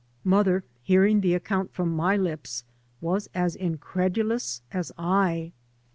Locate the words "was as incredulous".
3.01-4.63